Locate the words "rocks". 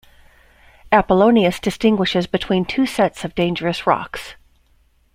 3.85-4.33